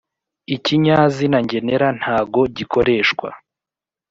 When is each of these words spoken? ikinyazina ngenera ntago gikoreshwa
ikinyazina 0.55 1.37
ngenera 1.45 1.87
ntago 1.99 2.41
gikoreshwa 2.55 3.29